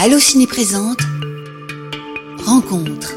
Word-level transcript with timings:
Allociné 0.00 0.46
présente 0.46 1.00
Rencontre. 2.46 3.16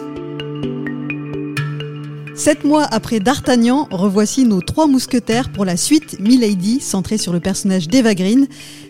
Sept 2.33 2.63
mois 2.63 2.85
après 2.85 3.19
D'Artagnan, 3.19 3.87
revoici 3.91 4.45
nos 4.45 4.61
trois 4.61 4.87
mousquetaires 4.87 5.51
pour 5.51 5.63
la 5.63 5.77
suite 5.77 6.19
Milady, 6.19 6.79
centrée 6.79 7.19
sur 7.19 7.33
le 7.33 7.39
personnage 7.39 7.87
d'Eva 7.87 8.15
Green. 8.15 8.47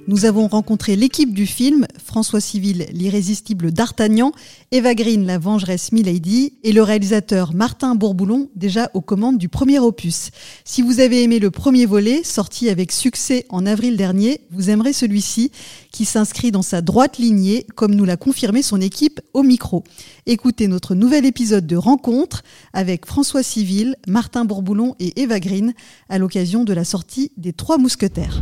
Nous 0.07 0.25
avons 0.25 0.47
rencontré 0.47 0.95
l'équipe 0.95 1.31
du 1.31 1.45
film, 1.45 1.85
François 2.03 2.41
Civil, 2.41 2.87
l'irrésistible 2.91 3.71
D'Artagnan, 3.71 4.31
Eva 4.71 4.95
Green, 4.95 5.27
la 5.27 5.37
vengeresse 5.37 5.91
Milady, 5.91 6.53
et 6.63 6.71
le 6.71 6.81
réalisateur 6.81 7.53
Martin 7.53 7.93
Bourboulon, 7.93 8.49
déjà 8.55 8.89
aux 8.95 9.01
commandes 9.01 9.37
du 9.37 9.47
premier 9.47 9.77
opus. 9.77 10.31
Si 10.65 10.81
vous 10.81 10.99
avez 10.99 11.21
aimé 11.21 11.37
le 11.37 11.51
premier 11.51 11.85
volet, 11.85 12.23
sorti 12.23 12.69
avec 12.69 12.91
succès 12.91 13.45
en 13.49 13.67
avril 13.67 13.95
dernier, 13.95 14.41
vous 14.49 14.71
aimerez 14.71 14.91
celui-ci, 14.91 15.51
qui 15.91 16.05
s'inscrit 16.05 16.51
dans 16.51 16.63
sa 16.63 16.81
droite 16.81 17.19
lignée, 17.19 17.67
comme 17.75 17.93
nous 17.93 18.05
l'a 18.05 18.17
confirmé 18.17 18.63
son 18.63 18.81
équipe 18.81 19.21
au 19.33 19.43
micro. 19.43 19.83
Écoutez 20.25 20.67
notre 20.67 20.95
nouvel 20.95 21.25
épisode 21.25 21.67
de 21.67 21.75
Rencontre 21.75 22.41
avec 22.73 23.05
François 23.05 23.43
Civil, 23.43 23.95
Martin 24.07 24.45
Bourboulon 24.45 24.95
et 24.99 25.21
Eva 25.21 25.39
Green 25.39 25.73
à 26.09 26.17
l'occasion 26.17 26.63
de 26.63 26.73
la 26.73 26.85
sortie 26.85 27.31
des 27.37 27.53
Trois 27.53 27.77
Mousquetaires. 27.77 28.41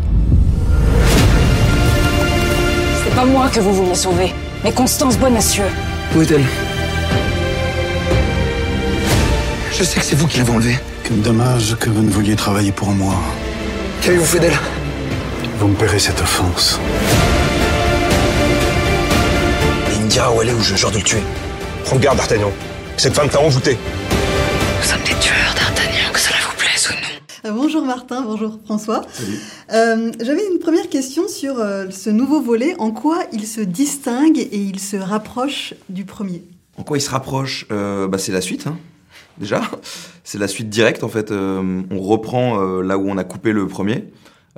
C'est 3.19 3.25
pas 3.25 3.31
moi 3.31 3.49
que 3.49 3.59
vous 3.59 3.73
vouliez 3.73 3.95
sauver, 3.95 4.33
mais 4.63 4.71
Constance 4.71 5.17
Bonacieux. 5.17 5.65
Où 6.15 6.21
est-elle? 6.21 6.45
Je 9.73 9.83
sais 9.83 9.99
que 9.99 10.05
c'est 10.05 10.15
vous 10.15 10.25
qui 10.25 10.37
l'avez 10.37 10.53
enlevée. 10.53 10.79
Quel 11.03 11.19
dommage 11.19 11.75
que 11.81 11.89
vous 11.89 12.01
ne 12.01 12.09
vouliez 12.09 12.37
travailler 12.37 12.71
pour 12.71 12.87
moi. 12.91 13.15
Qu'avez-vous 14.01 14.23
fait 14.23 14.39
d'elle? 14.39 14.57
Vous 15.59 15.67
me 15.67 15.75
paierez 15.75 15.99
cette 15.99 16.21
offense. 16.21 16.79
Il 19.95 20.01
me 20.03 20.07
dira 20.07 20.31
où 20.31 20.41
elle 20.41 20.49
est 20.49 20.53
ou 20.53 20.61
je 20.61 20.75
jure 20.75 20.91
de 20.91 20.97
le 20.99 21.03
tuer. 21.03 21.23
Prends 21.83 21.97
garde, 21.97 22.19
D'Artagnan. 22.19 22.51
Cette 22.95 23.15
femme 23.15 23.27
t'a 23.27 23.41
envoûté. 23.41 23.77
Nous 24.81 24.87
sommes 24.87 25.03
des 25.03 25.15
tueurs, 25.19 25.35
bonjour 27.43 27.85
Martin, 27.85 28.21
bonjour 28.21 28.59
François. 28.65 29.01
Euh, 29.71 30.11
J'avais 30.19 30.45
une 30.51 30.59
première 30.59 30.89
question 30.89 31.27
sur 31.27 31.59
euh, 31.59 31.89
ce 31.89 32.09
nouveau 32.09 32.41
volet. 32.41 32.75
En 32.79 32.91
quoi 32.91 33.23
il 33.31 33.45
se 33.45 33.61
distingue 33.61 34.37
et 34.37 34.57
il 34.57 34.79
se 34.79 34.97
rapproche 34.97 35.73
du 35.89 36.05
premier? 36.05 36.43
En 36.77 36.83
quoi 36.83 36.97
il 36.97 37.01
se 37.01 37.09
rapproche? 37.09 37.65
Euh, 37.71 38.07
bah, 38.07 38.17
C'est 38.17 38.31
la 38.31 38.41
suite, 38.41 38.67
hein, 38.67 38.77
déjà. 39.37 39.61
C'est 40.23 40.37
la 40.37 40.47
suite 40.47 40.69
directe, 40.69 41.03
en 41.03 41.09
fait. 41.09 41.31
Euh, 41.31 41.81
on 41.89 41.99
reprend 41.99 42.61
euh, 42.61 42.81
là 42.81 42.97
où 42.97 43.09
on 43.09 43.17
a 43.17 43.23
coupé 43.23 43.51
le 43.51 43.67
premier. 43.67 44.05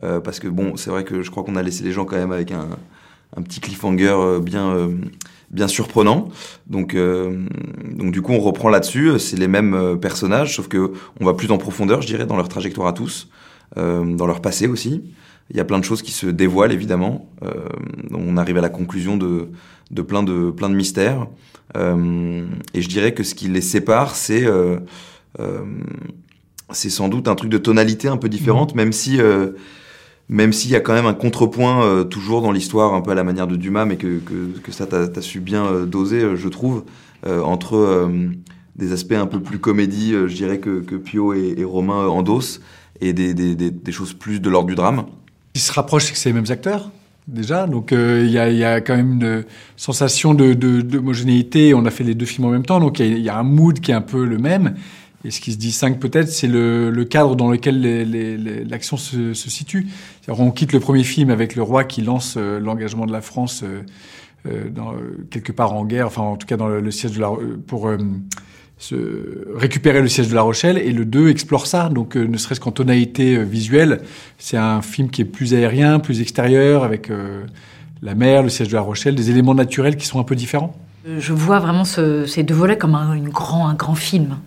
Euh, 0.04 0.20
parce 0.20 0.40
que, 0.40 0.48
bon, 0.48 0.78
c'est 0.78 0.90
vrai 0.90 1.04
que 1.04 1.22
je 1.22 1.32
crois 1.32 1.44
qu'on 1.44 1.56
a 1.56 1.62
laissé 1.62 1.84
les 1.84 1.92
gens 1.92 2.06
quand 2.06 2.18
même 2.18 2.32
avec 2.32 2.52
un, 2.52 2.68
un 3.36 3.42
petit 3.42 3.60
cliffhanger 3.60 4.10
euh, 4.10 4.40
bien, 4.40 4.72
euh, 4.72 4.90
bien 5.50 5.68
surprenant. 5.68 6.30
Donc, 6.68 6.96
euh, 6.96 7.46
donc, 7.94 8.12
du 8.12 8.22
coup, 8.22 8.34
on 8.34 8.40
reprend 8.40 8.70
là-dessus. 8.70 9.20
C'est 9.20 9.38
les 9.38 9.48
mêmes 9.48 9.74
euh, 9.74 9.96
personnages, 9.96 10.56
sauf 10.56 10.68
que 10.68 10.94
on 11.20 11.26
va 11.26 11.34
plus 11.34 11.52
en 11.52 11.58
profondeur, 11.58 12.02
je 12.02 12.08
dirais, 12.08 12.26
dans 12.26 12.38
leur 12.38 12.50
trajectoire 12.50 12.88
à 12.88 12.94
tous, 12.94 13.30
euh, 13.78 14.04
dans 14.16 14.28
leur 14.28 14.42
passé 14.42 14.68
aussi. 14.68 15.04
Il 15.50 15.58
y 15.58 15.60
a 15.60 15.66
plein 15.66 15.80
de 15.80 15.84
choses 15.84 16.02
qui 16.02 16.12
se 16.12 16.28
dévoilent, 16.28 16.72
évidemment. 16.72 17.30
Euh, 17.44 17.52
on 18.14 18.38
arrive 18.38 18.58
à 18.58 18.62
la 18.62 18.70
conclusion 18.70 19.18
de, 19.18 19.50
de, 19.92 20.02
plein, 20.02 20.24
de 20.24 20.52
plein 20.52 20.70
de 20.70 20.76
mystères. 20.76 21.28
Euh, 21.78 22.46
et 22.74 22.82
je 22.82 22.88
dirais 22.88 23.14
que 23.14 23.24
ce 23.24 23.36
qui 23.36 23.48
les 23.48 23.62
sépare, 23.62 24.16
c'est 24.16 24.46
euh, 24.46 24.80
euh, 25.40 25.64
c'est 26.72 26.90
sans 26.90 27.10
doute 27.10 27.28
un 27.28 27.36
truc 27.36 27.50
de 27.50 27.58
tonalité 27.58 28.08
un 28.08 28.18
peu 28.18 28.30
différente, 28.30 28.76
même 28.76 28.94
si 28.94 29.20
euh, 29.20 29.52
même 30.32 30.54
s'il 30.54 30.72
y 30.72 30.78
a 30.78 30.80
quand 30.80 30.94
même 30.94 31.06
un 31.06 31.14
contrepoint 31.14 31.84
euh, 31.84 32.04
toujours 32.06 32.42
dans 32.42 32.54
l'histoire, 32.54 32.94
un 32.94 33.02
peu 33.02 33.12
à 33.12 33.16
la 33.16 33.26
manière 33.26 33.48
de 33.48 33.58
Dumas, 33.58 33.84
mais 33.84 33.98
que, 33.98 34.20
que, 34.64 34.72
ça 34.72 34.88
t'as 34.88 35.08
as 35.14 35.22
su 35.22 35.42
bien 35.42 35.66
euh, 35.66 35.86
doser, 35.86 36.22
euh, 36.22 36.36
je 36.38 36.48
trouve, 36.48 36.84
entre 37.24 38.10
des 38.76 38.94
aspects 38.94 39.12
un 39.12 39.28
peu 39.28 39.40
plus 39.40 39.60
comédie, 39.60 40.14
je 40.14 40.34
dirais 40.34 40.58
que, 40.58 40.80
que 40.80 40.96
Pio 40.96 41.36
et, 41.36 41.64
Romain 41.64 42.08
endossent, 42.08 42.62
et 43.00 43.14
des, 43.14 43.36
des, 43.36 43.92
choses 43.92 44.14
plus 44.14 44.40
de 44.40 44.50
l'ordre 44.50 44.68
du 44.68 44.74
drame. 44.74 45.04
Qui 45.54 45.62
se 45.62 45.72
rapproche, 45.72 46.06
c'est 46.06 46.14
que 46.14 46.18
c'est 46.18 46.30
les 46.30 46.34
mêmes 46.34 46.50
acteurs, 46.50 46.90
déjà. 47.28 47.68
Donc, 47.68 47.92
il 47.92 48.32
y, 48.32 48.40
a, 48.40 48.50
y 48.50 48.64
a 48.64 48.82
quand 48.82 48.96
même 48.96 49.22
une 49.22 49.46
sensation 49.76 50.34
de- 50.34 50.56
de- 50.56 50.82
d'homogénéité. 50.82 51.76
On 51.76 51.86
a 51.86 51.92
fait 51.92 52.04
les 52.04 52.16
deux 52.16 52.26
films 52.26 52.46
en 52.46 52.52
même 52.52 52.66
temps, 52.66 52.80
donc 52.80 52.98
il 52.98 53.20
y 53.20 53.30
a 53.30 53.38
un 53.38 53.44
mood 53.44 53.80
qui 53.80 53.92
est 53.92 53.94
un 53.94 54.02
peu 54.02 54.26
le 54.26 54.40
même. 54.40 54.74
Et 55.24 55.32
ce 55.32 55.40
qui 55.40 55.52
se 55.52 55.58
distingue 55.58 56.00
peut-être, 56.00 56.30
c'est 56.30 56.48
le, 56.48 57.06
cadre 57.10 57.36
dans 57.36 57.50
lequel 57.50 58.68
l'action 58.68 58.98
se, 58.98 59.34
situe. 59.34 59.88
On 60.28 60.52
quitte 60.52 60.74
le 60.74 60.80
premier 60.80 61.04
film 61.04 61.30
avec 61.30 61.56
le 61.56 61.62
roi 61.62 61.84
qui 61.84 62.02
lance 62.02 62.36
euh, 62.38 62.60
l'engagement 62.60 63.06
de 63.06 63.12
la 63.12 63.22
France 63.22 63.64
euh, 63.64 63.82
euh, 64.48 64.70
quelque 65.30 65.52
part 65.52 65.74
en 65.74 65.86
guerre, 65.86 66.08
enfin 66.08 66.24
en 66.24 66.38
tout 66.38 66.48
cas 66.48 66.58
dans 66.58 66.68
le, 66.68 66.92
siège 66.92 67.12
de 67.12 67.22
la, 67.22 67.32
pour 67.68 67.92
récupérer 69.56 70.02
le 70.02 70.08
siège 70.08 70.30
de 70.30 70.34
La 70.36 70.42
Rochelle. 70.42 70.80
Et 70.80 70.92
le 70.92 71.06
2 71.06 71.30
explore 71.30 71.68
ça, 71.68 71.90
donc 71.90 72.16
ne 72.16 72.38
serait-ce 72.38 72.60
qu'en 72.60 72.72
tonalité 72.72 73.44
visuelle, 73.44 74.02
c'est 74.40 74.58
un 74.58 74.82
film 74.82 75.12
qui 75.12 75.22
est 75.22 75.26
plus 75.26 75.54
aérien, 75.54 76.00
plus 76.00 76.22
extérieur, 76.22 76.84
avec 76.84 77.12
la 78.02 78.16
mer, 78.16 78.42
le 78.42 78.50
siège 78.50 78.70
de 78.70 78.74
La 78.74 78.82
Rochelle, 78.82 79.14
des 79.14 79.30
éléments 79.30 79.54
naturels 79.54 79.98
qui 79.98 80.08
sont 80.08 80.20
un 80.20 80.24
peu 80.24 80.36
différents. 80.36 80.74
Je 81.06 81.34
vois 81.34 81.60
vraiment 81.60 81.86
ce- 81.86 82.26
ces 82.26 82.42
deux 82.42 82.56
volets 82.56 82.78
comme 82.78 82.96
un, 82.96 83.18
grand, 83.20 83.68
un 83.68 83.76
grand 83.76 83.96
film. 83.96 84.38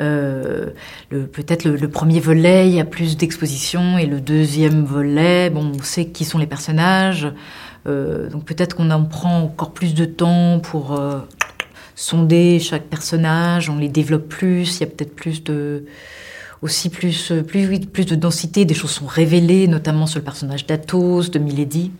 Euh, 0.00 0.70
Peut-être 1.10 1.64
le, 1.64 1.88
premier 1.88 2.20
volet, 2.20 2.68
il 2.68 2.74
y 2.74 2.80
a 2.80 2.84
plus 2.84 3.16
d'exposition, 3.16 3.98
et 3.98 4.06
le 4.06 4.20
deuxième 4.20 4.84
volet, 4.84 5.50
bon, 5.50 5.72
on 5.74 5.82
sait 5.82 6.06
qui 6.06 6.24
sont 6.24 6.38
les 6.38 6.46
personnages, 6.46 7.28
euh, 7.86 8.28
donc 8.28 8.44
peut-être 8.44 8.74
qu'on 8.76 8.90
en 8.90 9.04
prend 9.04 9.40
encore 9.42 9.72
plus 9.72 9.94
de 9.94 10.04
temps 10.04 10.58
pour 10.58 10.98
euh, 10.98 11.20
sonder 11.94 12.58
chaque 12.58 12.84
personnage, 12.84 13.70
on 13.70 13.78
les 13.78 13.88
développe 13.88 14.28
plus, 14.28 14.78
il 14.78 14.80
y 14.80 14.82
a 14.84 14.86
peut-être 14.86 15.14
plus 15.14 15.44
de 15.44 15.84
aussi 16.62 16.88
plus 16.88 17.32
plus 17.46 17.80
plus 17.80 18.06
de 18.06 18.14
densité, 18.14 18.64
des 18.64 18.74
choses 18.74 18.90
sont 18.90 19.06
révélées, 19.06 19.68
notamment 19.68 20.06
sur 20.06 20.18
le 20.18 20.24
personnage 20.24 20.66
d'Athos, 20.66 21.30
de 21.30 21.38
Milady. 21.38 21.92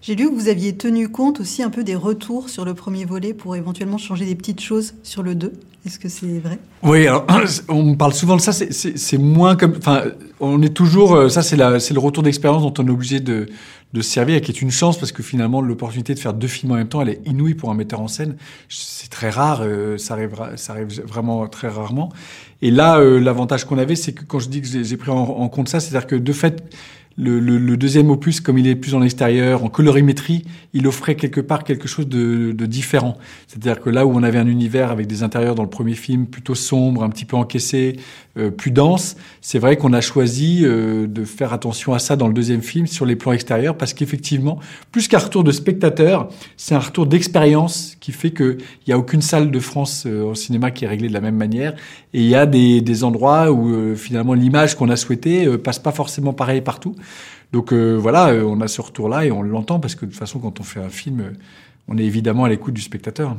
J'ai 0.00 0.14
lu 0.14 0.30
que 0.30 0.34
vous 0.34 0.48
aviez 0.48 0.76
tenu 0.76 1.08
compte 1.08 1.40
aussi 1.40 1.62
un 1.62 1.70
peu 1.70 1.82
des 1.82 1.96
retours 1.96 2.48
sur 2.48 2.64
le 2.64 2.72
premier 2.74 3.04
volet 3.04 3.34
pour 3.34 3.56
éventuellement 3.56 3.98
changer 3.98 4.24
des 4.26 4.36
petites 4.36 4.60
choses 4.60 4.94
sur 5.02 5.22
le 5.22 5.34
2. 5.34 5.52
Est-ce 5.86 5.98
que 5.98 6.08
c'est 6.08 6.38
vrai? 6.38 6.58
Oui, 6.82 7.06
alors 7.06 7.26
on 7.68 7.82
me 7.82 7.94
parle 7.96 8.12
souvent 8.14 8.36
de 8.36 8.40
ça. 8.40 8.52
c'est- 8.52 9.18
moins 9.18 9.56
comme, 9.56 9.74
enfin, 9.76 10.04
on 10.40 10.62
est 10.62 10.72
toujours. 10.74 11.14
euh, 11.14 11.28
Ça, 11.28 11.42
c'est 11.42 11.56
le 11.56 11.98
retour 11.98 12.22
d'expérience 12.22 12.62
dont 12.62 12.74
on 12.78 12.86
est 12.86 12.90
obligé 12.90 13.18
de, 13.20 13.46
de 13.92 14.00
se 14.02 14.08
servir, 14.10 14.36
et 14.36 14.40
qui 14.40 14.52
est 14.52 14.62
une 14.62 14.70
chance 14.70 14.98
parce 14.98 15.10
que 15.12 15.22
finalement, 15.22 15.60
l'opportunité 15.60 16.14
de 16.14 16.18
faire 16.20 16.34
deux 16.34 16.46
films 16.48 16.72
en 16.72 16.76
même 16.76 16.88
temps, 16.88 17.00
elle 17.02 17.08
est 17.10 17.20
inouïe 17.26 17.54
pour 17.54 17.70
un 17.70 17.74
metteur 17.74 18.00
en 18.00 18.08
scène. 18.08 18.36
C'est 18.68 19.10
très 19.10 19.30
rare. 19.30 19.60
euh, 19.62 19.98
ça 19.98 20.14
arrive, 20.14 20.30
ça 20.56 20.74
arrive 20.74 21.02
vraiment 21.06 21.46
très 21.48 21.68
rarement. 21.68 22.10
Et 22.62 22.70
là, 22.70 22.98
euh, 22.98 23.18
l'avantage 23.18 23.64
qu'on 23.64 23.78
avait, 23.78 23.96
c'est 23.96 24.12
que 24.12 24.24
quand 24.24 24.38
je 24.38 24.48
dis 24.48 24.60
que 24.62 24.68
j'ai 24.84 24.96
pris 24.96 25.10
en 25.10 25.48
compte 25.48 25.68
ça, 25.68 25.80
c'est-à-dire 25.80 26.06
que 26.06 26.16
de 26.16 26.32
fait. 26.32 26.62
Le, 27.20 27.40
le- 27.40 27.58
le 27.58 27.76
deuxième 27.76 28.10
opus, 28.10 28.40
comme 28.40 28.58
il 28.58 28.68
est 28.68 28.76
plus 28.76 28.94
en 28.94 29.02
extérieur, 29.02 29.64
en 29.64 29.68
colorimétrie, 29.68 30.44
il 30.72 30.86
offrait 30.86 31.16
quelque 31.16 31.40
part 31.40 31.64
quelque 31.64 31.88
chose 31.88 32.06
de, 32.08 32.52
de 32.52 32.66
différent. 32.66 33.18
C'est-à-dire 33.48 33.80
que 33.80 33.90
là 33.90 34.06
où 34.06 34.12
on 34.14 34.22
avait 34.22 34.38
un 34.38 34.46
univers 34.46 34.92
avec 34.92 35.08
des 35.08 35.24
intérieurs 35.24 35.56
dans 35.56 35.64
le 35.64 35.68
premier 35.68 35.94
film 35.94 36.26
plutôt 36.26 36.54
sombre, 36.54 37.02
un 37.02 37.10
petit 37.10 37.24
peu 37.24 37.36
encaissé, 37.36 37.96
euh, 38.38 38.50
plus 38.52 38.70
dense, 38.70 39.16
c'est 39.40 39.58
vrai 39.58 39.76
qu'on 39.76 39.92
a 39.94 40.00
choisi 40.00 40.60
euh, 40.62 41.08
de 41.08 41.24
faire 41.24 41.52
attention 41.52 41.92
à 41.92 41.98
ça 41.98 42.14
dans 42.14 42.28
le 42.28 42.34
deuxième 42.34 42.62
film 42.62 42.86
sur 42.86 43.04
les 43.04 43.16
plans 43.16 43.32
extérieurs 43.32 43.76
parce 43.76 43.94
qu'effectivement, 43.94 44.60
plus 44.92 45.08
qu'un 45.08 45.18
retour 45.18 45.42
de 45.42 45.50
spectateur, 45.50 46.28
c'est 46.56 46.76
un 46.76 46.78
retour 46.78 47.06
d'expérience 47.06 47.96
qui 47.98 48.12
fait 48.12 48.30
qu'il 48.30 48.58
n'y 48.86 48.92
a 48.94 48.98
aucune 48.98 49.22
salle 49.22 49.50
de 49.50 49.58
France 49.58 50.04
euh, 50.06 50.22
au 50.22 50.36
cinéma 50.36 50.70
qui 50.70 50.84
est 50.84 50.88
réglée 50.88 51.08
de 51.08 51.14
la 51.14 51.20
même 51.20 51.36
manière 51.36 51.74
et 52.14 52.20
il 52.20 52.28
y 52.28 52.36
a 52.36 52.46
des, 52.46 52.80
des 52.80 53.02
endroits 53.02 53.50
où 53.50 53.70
euh, 53.74 53.96
finalement 53.96 54.34
l'image 54.34 54.76
qu'on 54.76 54.88
a 54.88 54.96
souhaitée 54.96 55.46
euh, 55.46 55.58
passe 55.58 55.80
pas 55.80 55.92
forcément 55.92 56.32
pareil 56.32 56.60
partout. 56.60 56.94
Donc 57.52 57.72
euh, 57.72 57.94
voilà, 57.94 58.28
euh, 58.28 58.42
on 58.42 58.60
a 58.60 58.68
ce 58.68 58.80
retour-là 58.80 59.24
et 59.24 59.30
on 59.30 59.42
l'entend 59.42 59.80
parce 59.80 59.94
que 59.94 60.04
de 60.04 60.10
toute 60.10 60.18
façon, 60.18 60.38
quand 60.38 60.60
on 60.60 60.62
fait 60.62 60.80
un 60.80 60.90
film, 60.90 61.32
on 61.88 61.96
est 61.96 62.04
évidemment 62.04 62.44
à 62.44 62.48
l'écoute 62.48 62.74
du 62.74 62.82
spectateur. 62.82 63.36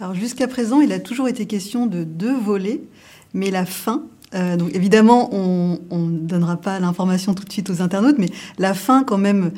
Alors 0.00 0.14
jusqu'à 0.14 0.46
présent, 0.46 0.80
il 0.80 0.92
a 0.92 1.00
toujours 1.00 1.28
été 1.28 1.46
question 1.46 1.86
de 1.86 2.04
deux 2.04 2.36
volets, 2.36 2.80
mais 3.34 3.50
la 3.50 3.66
fin, 3.66 4.04
euh, 4.34 4.56
donc 4.56 4.72
évidemment, 4.74 5.30
on 5.32 5.78
ne 5.90 6.18
donnera 6.18 6.56
pas 6.56 6.78
l'information 6.78 7.34
tout 7.34 7.44
de 7.44 7.52
suite 7.52 7.68
aux 7.68 7.82
internautes, 7.82 8.18
mais 8.18 8.28
la 8.58 8.74
fin 8.74 9.02
quand 9.02 9.18
même 9.18 9.50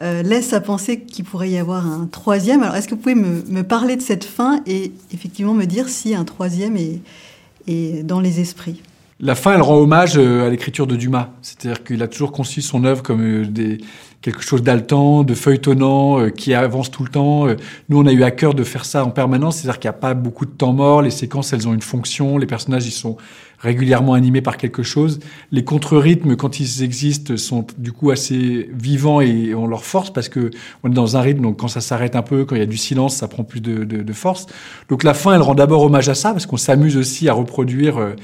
laisse 0.00 0.52
à 0.52 0.60
penser 0.60 1.02
qu'il 1.02 1.24
pourrait 1.24 1.50
y 1.50 1.56
avoir 1.56 1.86
un 1.86 2.06
troisième. 2.06 2.64
Alors 2.64 2.74
est-ce 2.74 2.88
que 2.88 2.96
vous 2.96 3.00
pouvez 3.00 3.14
me, 3.14 3.62
parler 3.62 3.94
de 3.94 4.02
cette 4.02 4.24
fin 4.24 4.60
et 4.66 4.92
effectivement 5.12 5.54
me 5.54 5.66
dire 5.66 5.88
si 5.88 6.16
un 6.16 6.24
troisième 6.24 6.76
est 6.76 8.02
dans 8.02 8.18
les 8.18 8.40
esprits? 8.40 8.82
La 9.20 9.36
fin, 9.36 9.54
elle 9.54 9.62
rend 9.62 9.76
hommage 9.76 10.14
euh, 10.16 10.44
à 10.44 10.50
l'écriture 10.50 10.88
de 10.88 10.96
Dumas. 10.96 11.30
C'est-à-dire 11.40 11.84
qu'il 11.84 12.02
a 12.02 12.08
toujours 12.08 12.32
conçu 12.32 12.60
son 12.62 12.84
œuvre 12.84 13.00
comme 13.02 13.22
euh, 13.22 13.46
des, 13.46 13.78
quelque 14.22 14.42
chose 14.42 14.62
d'haletant, 14.62 15.22
de 15.22 15.34
feuilletonnant, 15.34 16.18
euh, 16.18 16.30
qui 16.30 16.52
avance 16.52 16.90
tout 16.90 17.04
le 17.04 17.10
temps. 17.10 17.46
Nous, 17.88 17.98
on 17.98 18.06
a 18.06 18.12
eu 18.12 18.24
à 18.24 18.32
cœur 18.32 18.54
de 18.54 18.64
faire 18.64 18.84
ça 18.84 19.04
en 19.04 19.10
permanence. 19.10 19.58
C'est-à-dire 19.58 19.78
qu'il 19.78 19.88
n'y 19.88 19.94
a 19.94 19.98
pas 19.98 20.14
beaucoup 20.14 20.46
de 20.46 20.50
temps 20.50 20.72
mort. 20.72 21.00
Les 21.00 21.12
séquences, 21.12 21.52
elles 21.52 21.68
ont 21.68 21.74
une 21.74 21.82
fonction. 21.82 22.38
Les 22.38 22.46
personnages, 22.46 22.86
ils 22.86 22.90
sont 22.90 23.16
régulièrement 23.60 24.14
animés 24.14 24.42
par 24.42 24.56
quelque 24.56 24.82
chose. 24.82 25.20
Les 25.52 25.62
contre-rythmes, 25.62 26.34
quand 26.34 26.58
ils 26.58 26.82
existent, 26.82 27.36
sont 27.36 27.64
du 27.78 27.92
coup 27.92 28.10
assez 28.10 28.68
vivants 28.74 29.20
et 29.20 29.54
on 29.54 29.68
leur 29.68 29.84
force 29.84 30.12
parce 30.12 30.28
que 30.28 30.50
on 30.82 30.90
est 30.90 30.94
dans 30.94 31.16
un 31.16 31.20
rythme, 31.22 31.40
donc 31.40 31.60
quand 31.60 31.68
ça 31.68 31.80
s'arrête 31.80 32.14
un 32.14 32.20
peu, 32.20 32.44
quand 32.44 32.56
il 32.56 32.58
y 32.58 32.62
a 32.62 32.66
du 32.66 32.76
silence, 32.76 33.16
ça 33.16 33.26
prend 33.26 33.42
plus 33.42 33.62
de, 33.62 33.84
de, 33.84 34.02
de 34.02 34.12
force. 34.12 34.44
Donc 34.90 35.02
la 35.02 35.14
fin, 35.14 35.34
elle 35.34 35.40
rend 35.40 35.54
d'abord 35.54 35.82
hommage 35.82 36.10
à 36.10 36.14
ça 36.14 36.32
parce 36.32 36.44
qu'on 36.44 36.58
s'amuse 36.58 36.98
aussi 36.98 37.26
à 37.26 37.32
reproduire 37.32 38.14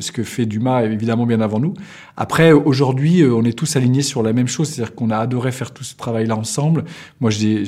ce 0.00 0.12
que 0.12 0.22
fait 0.22 0.46
Dumas 0.46 0.84
évidemment 0.84 1.26
bien 1.26 1.40
avant 1.40 1.60
nous. 1.60 1.74
Après, 2.16 2.52
aujourd'hui, 2.52 3.22
euh, 3.22 3.34
on 3.34 3.44
est 3.44 3.52
tous 3.52 3.76
alignés 3.76 4.02
sur 4.02 4.22
la 4.22 4.32
même 4.32 4.48
chose, 4.48 4.70
c'est-à-dire 4.70 4.94
qu'on 4.94 5.10
a 5.10 5.18
adoré 5.18 5.52
faire 5.52 5.72
tout 5.72 5.84
ce 5.84 5.94
travail-là 5.96 6.36
ensemble. 6.36 6.84
Moi, 7.20 7.30
j'ai 7.30 7.64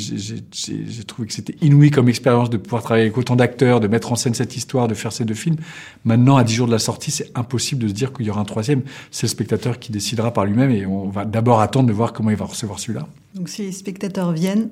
trouvé 1.07 1.29
que 1.29 1.35
c'était 1.35 1.57
inouï 1.61 1.91
comme 1.91 2.09
expérience 2.09 2.49
de 2.49 2.57
pouvoir 2.57 2.83
travailler 2.83 3.07
avec 3.07 3.19
autant 3.19 3.37
d'acteurs, 3.37 3.81
de 3.81 3.89
mettre 3.89 4.11
en 4.13 4.17
scène 4.17 4.35
cette 4.35 4.57
histoire, 4.57 4.89
de 4.89 4.95
faire 4.95 5.13
ces 5.13 5.25
deux 5.25 5.35
films. 5.35 5.57
Maintenant, 6.05 6.37
à 6.37 6.45
dix 6.45 6.55
jours 6.55 6.67
de 6.67 6.73
la 6.73 6.79
sortie, 6.79 7.11
c'est 7.11 7.31
impossible 7.35 7.83
de 7.83 7.89
se 7.89 7.93
dire 7.93 8.13
qu'il 8.13 8.27
y 8.27 8.31
aura 8.31 8.41
un 8.41 8.45
troisième. 8.45 8.83
C'est 9.11 9.27
le 9.27 9.31
spectateur 9.31 9.79
qui 9.79 9.93
décidera 9.93 10.33
par 10.33 10.47
lui-même 10.47 10.71
et 10.71 10.87
on 10.87 11.09
va 11.11 11.25
d'abord 11.25 11.61
attendre 11.61 11.89
de 11.89 11.93
voir 11.93 12.13
comment 12.13 12.31
il 12.31 12.37
va 12.37 12.47
recevoir 12.47 12.79
celui-là. 12.79 13.07
Donc 13.35 13.49
si 13.49 13.63
les 13.63 13.73
spectateurs 13.73 14.33
viennent, 14.33 14.71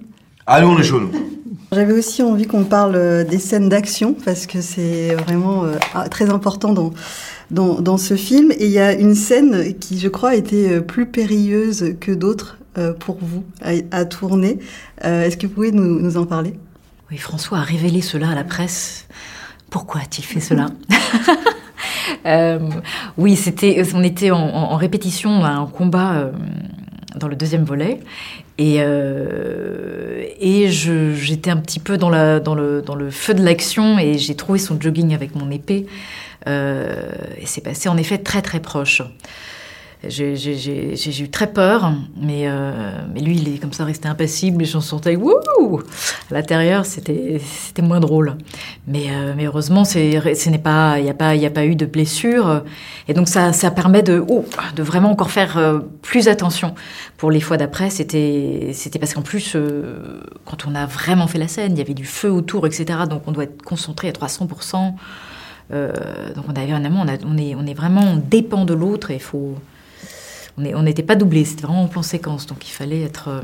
Est 0.49 0.83
chaud, 0.85 1.01
nous. 1.01 1.11
J'avais 1.73 1.93
aussi 1.93 2.23
envie 2.23 2.47
qu'on 2.47 2.63
parle 2.63 2.95
euh, 2.95 3.25
des 3.25 3.39
scènes 3.41 3.69
d'action 3.69 4.15
parce 4.25 4.47
que 4.47 4.61
c'est 4.61 5.17
vraiment 5.17 5.65
euh, 5.65 5.75
très 6.09 6.31
important 6.31 6.73
dans, 6.73 6.93
dans, 7.51 7.81
dans, 7.81 7.97
ce 7.99 8.15
film. 8.15 8.53
Et 8.53 8.67
il 8.67 8.71
y 8.71 8.79
a 8.79 8.93
une 8.93 9.17
scène 9.17 9.77
qui, 9.79 9.99
je 9.99 10.07
crois, 10.07 10.37
était 10.37 10.75
euh, 10.75 10.81
plus 10.81 11.07
périlleuse 11.07 11.97
que 12.01 12.13
d'autres 12.13 12.59
pour 13.01 13.17
vous 13.23 13.43
à, 13.63 13.71
à 13.91 14.05
tourner. 14.05 14.59
Est-ce 15.01 15.39
que 15.39 15.47
vous 15.47 15.55
pouvez 15.55 15.73
nous, 15.73 15.99
nous, 15.99 16.19
en 16.19 16.27
parler? 16.27 16.53
Oui, 17.11 17.17
François 17.17 17.57
a 17.57 17.63
révélé 17.63 18.03
cela 18.03 18.29
à 18.29 18.35
la 18.35 18.45
presse. 18.45 19.07
Pourquoi 19.71 20.03
a-t-il 20.03 20.25
fait 20.25 20.41
cela? 20.41 20.67
Euh, 22.25 22.59
Oui, 23.17 23.37
c'était, 23.37 23.83
on 23.95 24.03
était 24.03 24.31
en, 24.31 24.39
en 24.39 24.77
répétition 24.77 25.45
à 25.45 25.51
un 25.51 25.67
combat 25.67 26.31
dans 27.17 27.29
le 27.29 27.37
deuxième 27.37 27.65
volet 27.65 28.01
et, 28.59 28.77
euh, 28.79 30.25
et 30.41 30.69
j'étais 30.71 31.51
un 31.51 31.57
petit 31.57 31.81
peu 31.81 31.99
dans, 31.99 32.11
la, 32.11 32.41
dans, 32.41 32.55
le, 32.55 32.83
dans 32.83 32.95
le 32.95 33.11
feu 33.11 33.35
de 33.35 33.43
l'action 33.43 33.99
et 33.99 34.19
j'ai 34.19 34.35
trouvé 34.35 34.59
son 34.59 34.81
jogging 34.81 35.15
avec 35.15 35.35
mon 35.35 35.51
épée. 35.51 35.87
Euh, 36.47 37.11
et 37.39 37.47
c'est 37.47 37.61
passé 37.61 37.89
en 37.89 37.97
effet 37.97 38.19
très 38.19 38.43
très 38.43 38.61
proche. 38.61 39.03
J'ai 40.09 41.23
eu 41.23 41.29
très 41.31 41.53
peur, 41.53 41.93
mais, 42.21 42.45
euh, 42.47 42.73
mais 43.13 43.21
lui, 43.21 43.37
il 43.37 43.55
est 43.55 43.59
comme 43.59 43.73
ça 43.73 43.85
resté 43.85 44.09
impassible 44.09 44.63
et 44.63 44.65
j'en 44.65 44.81
sentais 44.81 45.17
wouh 45.17 45.81
À 46.31 46.35
l'intérieur, 46.35 46.85
c'était 46.85 47.41
moins 47.83 48.01
drôle. 48.01 48.37
Mais, 48.87 49.07
euh, 49.11 49.35
mais 49.37 49.47
heureusement, 49.47 49.85
il 49.95 50.09
n'y 50.09 50.17
a 50.17 50.59
pas, 50.59 50.97
a 50.97 51.51
pas 51.51 51.67
eu 51.67 51.77
de 51.77 51.87
blessure, 51.87 52.63
et 53.09 53.15
donc 53.15 53.29
ça, 53.29 53.53
ça 53.53 53.71
permet 53.71 54.03
de, 54.03 54.25
oh, 54.29 54.45
de 54.75 54.83
vraiment 54.83 55.11
encore 55.11 55.31
faire 55.31 55.59
euh, 55.59 55.81
plus 56.03 56.29
attention. 56.29 56.75
Pour 57.17 57.31
les 57.31 57.41
fois 57.41 57.57
d'après, 57.57 57.91
c'était, 57.91 58.73
parce 58.99 59.15
qu'en 59.15 59.23
plus, 59.23 59.53
euh, 59.55 60.21
quand 60.45 60.67
on 60.67 60.75
a 60.75 60.87
vraiment 60.87 61.27
fait 61.27 61.39
la 61.39 61.49
scène, 61.49 61.73
il 61.73 61.79
y 61.79 61.81
avait 61.81 61.95
du 61.95 62.05
feu 62.05 62.31
autour, 62.31 62.67
etc. 62.67 63.01
Donc 63.09 63.23
on 63.27 63.33
doit 63.33 63.45
être 63.45 63.63
concentré 63.63 64.09
à 64.09 64.13
300 64.13 64.49
euh, 65.73 66.33
donc 66.35 66.45
on, 66.49 66.55
a, 66.55 66.61
on, 66.61 67.07
on, 67.25 67.39
est, 67.39 67.55
on 67.57 67.67
est 67.67 67.75
vraiment, 67.75 68.03
on 68.03 68.17
dépend 68.17 68.65
de 68.65 68.75
l'autre 68.75 69.11
et 69.11 69.15
il 69.15 69.21
faut 69.21 69.57
on 70.59 70.83
n'était 70.83 71.03
pas 71.03 71.17
doublé, 71.17 71.45
c'était 71.45 71.63
vraiment 71.65 71.85
en 71.85 71.89
plan 71.89 72.03
séquence, 72.03 72.47
donc 72.47 72.69
il 72.69 72.73
fallait 72.73 73.03
être, 73.03 73.29
euh, 73.29 73.43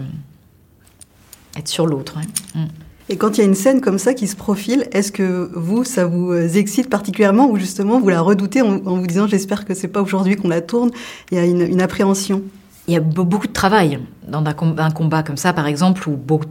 être 1.56 1.68
sur 1.68 1.86
l'autre. 1.86 2.18
Hein. 2.18 2.60
Mm. 2.60 2.66
Et 3.08 3.16
quand 3.16 3.36
il 3.36 3.40
y 3.40 3.44
a 3.44 3.46
une 3.46 3.54
scène 3.54 3.80
comme 3.80 3.98
ça 3.98 4.14
qui 4.14 4.26
se 4.26 4.36
profile, 4.36 4.86
est-ce 4.92 5.12
que 5.12 5.50
vous, 5.54 5.84
ça 5.84 6.06
vous 6.06 6.32
euh, 6.32 6.48
excite 6.48 6.88
particulièrement 6.88 7.50
ou 7.50 7.56
justement 7.56 8.00
vous 8.00 8.08
la 8.08 8.20
redoutez 8.20 8.62
en, 8.62 8.78
vous 8.78 9.06
disant 9.06 9.26
j'espère 9.26 9.64
que 9.64 9.74
c'est 9.74 9.88
pas 9.88 10.00
aujourd'hui 10.00 10.36
qu'on 10.36 10.48
la 10.48 10.60
tourne 10.60 10.90
Il 11.30 11.36
y 11.36 11.40
a 11.40 11.44
une, 11.44 11.80
appréhension? 11.82 12.42
Il 12.88 12.94
y 12.94 12.96
a 12.96 13.00
beaucoup 13.00 13.46
de 13.46 13.52
travail 13.52 14.00
dans 14.26 14.44
un 14.44 14.90
combat, 14.90 15.22
comme 15.22 15.36
ça, 15.36 15.52
par 15.52 15.66
exemple, 15.66 16.08
ou 16.08 16.16
beaucoup 16.16 16.46
de, 16.46 16.50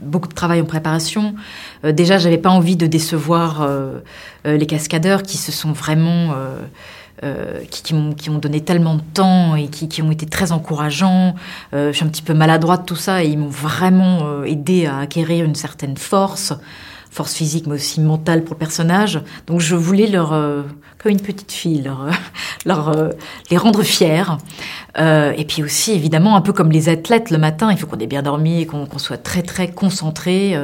beaucoup 0.00 0.28
de 0.28 0.34
travail 0.34 0.60
en 0.60 0.66
préparation. 0.66 1.34
Euh, 1.84 1.92
déjà, 1.92 2.18
j'avais 2.18 2.38
pas 2.38 2.50
envie 2.50 2.76
de 2.76 2.86
décevoir 2.86 3.66
les 4.44 4.66
cascadeurs 4.66 5.22
qui 5.22 5.36
se 5.36 5.52
sont 5.52 5.72
vraiment 5.72 6.34
euh, 7.24 7.64
qui, 7.68 7.82
qui 7.82 8.30
m'ont 8.30 8.38
donné 8.38 8.60
tellement 8.60 8.94
de 8.94 9.02
temps 9.12 9.56
et 9.56 9.66
qui, 9.66 9.88
qui 9.88 10.02
ont 10.02 10.12
été 10.12 10.24
très 10.24 10.52
encourageants. 10.52 11.34
Euh, 11.74 11.90
je 11.90 11.96
suis 11.96 12.06
un 12.06 12.08
petit 12.08 12.22
peu 12.22 12.32
maladroite 12.32 12.86
tout 12.86 12.94
ça 12.94 13.24
et 13.24 13.26
ils 13.26 13.36
m'ont 13.36 13.48
vraiment 13.48 14.20
euh, 14.22 14.44
aidé 14.44 14.86
à 14.86 14.98
acquérir 14.98 15.44
une 15.44 15.56
certaine 15.56 15.96
force, 15.96 16.52
force 17.10 17.34
physique 17.34 17.66
mais 17.66 17.74
aussi 17.74 18.00
mentale 18.00 18.44
pour 18.44 18.54
le 18.54 18.60
personnage. 18.60 19.20
Donc 19.48 19.58
je 19.58 19.74
voulais 19.74 20.06
leur, 20.06 20.28
comme 20.98 21.10
une 21.10 21.20
petite 21.20 21.50
fille, 21.50 21.82
leur, 21.82 22.06
leur 22.64 22.94
les 23.50 23.56
rendre 23.56 23.82
fiers. 23.82 24.36
et 24.96 25.44
puis 25.44 25.64
aussi 25.64 25.90
évidemment 25.90 26.36
un 26.36 26.40
peu 26.40 26.52
comme 26.52 26.70
les 26.70 26.88
athlètes 26.88 27.32
le 27.32 27.38
matin, 27.38 27.72
il 27.72 27.78
faut 27.78 27.88
qu'on 27.88 27.98
ait 27.98 28.06
bien 28.06 28.22
dormi, 28.22 28.64
qu'on 28.64 28.86
soit 28.98 29.18
très 29.18 29.42
très 29.42 29.72
concentré. 29.72 30.56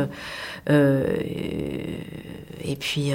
et 0.68 2.76
puis, 2.78 3.10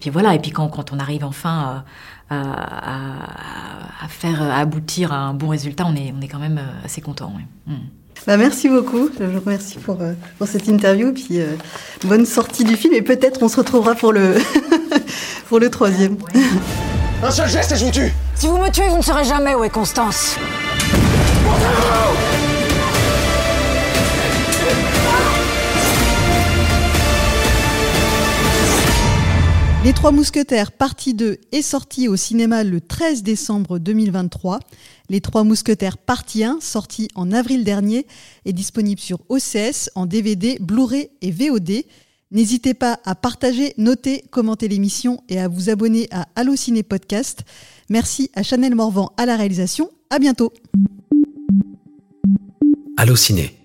puis 0.00 0.10
voilà. 0.10 0.34
Et 0.34 0.38
puis 0.38 0.50
quand, 0.50 0.68
quand 0.68 0.92
on 0.92 0.98
arrive 0.98 1.24
enfin 1.24 1.82
à, 2.30 4.04
à, 4.04 4.08
faire 4.08 4.42
aboutir 4.42 5.12
à 5.12 5.18
un 5.18 5.34
bon 5.34 5.48
résultat, 5.48 5.84
on 5.86 5.94
est, 5.94 6.12
on 6.16 6.20
est 6.20 6.28
quand 6.28 6.38
même 6.38 6.58
euh, 6.58 6.84
assez 6.84 7.00
content. 7.00 7.32
Mm. 7.66 7.74
Bah, 8.26 8.36
merci 8.36 8.68
beaucoup. 8.68 9.08
Je 9.18 9.24
vous 9.24 9.40
remercie 9.40 9.78
pour, 9.78 10.00
euh, 10.00 10.12
pour 10.38 10.46
cette 10.48 10.66
interview. 10.66 11.12
Puis 11.12 11.40
euh, 11.40 11.54
bonne 12.04 12.26
sortie 12.26 12.64
du 12.64 12.76
film. 12.76 12.94
Et 12.94 13.02
peut-être 13.02 13.42
on 13.42 13.48
se 13.48 13.56
retrouvera 13.56 13.94
pour 13.94 14.12
le, 14.12 14.36
pour 15.48 15.60
le 15.60 15.70
troisième. 15.70 16.16
Un 17.22 17.30
seul 17.30 17.48
geste 17.48 17.72
et 17.72 17.76
je 17.76 17.84
vous 17.84 17.90
tue 17.90 18.12
Si 18.34 18.46
vous 18.46 18.58
me 18.58 18.70
tuez, 18.70 18.88
vous 18.88 18.98
ne 18.98 19.02
saurez 19.02 19.24
jamais 19.24 19.54
où 19.54 19.64
est 19.64 19.70
Constance. 19.70 20.36
Les 29.88 29.94
Trois 29.94 30.12
Mousquetaires, 30.12 30.72
partie 30.72 31.14
2, 31.14 31.38
est 31.50 31.62
sorti 31.62 32.08
au 32.08 32.16
cinéma 32.16 32.62
le 32.62 32.78
13 32.78 33.22
décembre 33.22 33.78
2023. 33.78 34.60
Les 35.08 35.22
Trois 35.22 35.44
Mousquetaires, 35.44 35.96
partie 35.96 36.44
1, 36.44 36.58
sorti 36.60 37.08
en 37.14 37.32
avril 37.32 37.64
dernier, 37.64 38.06
est 38.44 38.52
disponible 38.52 39.00
sur 39.00 39.20
OCS 39.30 39.88
en 39.94 40.04
DVD, 40.04 40.58
Blu-ray 40.60 41.08
et 41.22 41.30
VOD. 41.30 41.84
N'hésitez 42.32 42.74
pas 42.74 43.00
à 43.06 43.14
partager, 43.14 43.72
noter, 43.78 44.24
commenter 44.30 44.68
l'émission 44.68 45.22
et 45.30 45.40
à 45.40 45.48
vous 45.48 45.70
abonner 45.70 46.06
à 46.10 46.28
Allociné 46.36 46.82
Podcast. 46.82 47.44
Merci 47.88 48.30
à 48.34 48.42
Chanel 48.42 48.74
Morvan 48.74 49.12
à 49.16 49.24
la 49.24 49.36
réalisation. 49.36 49.88
À 50.10 50.18
bientôt. 50.18 50.52
Allociné 52.98 53.57